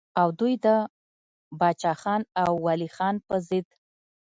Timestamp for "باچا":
1.59-1.93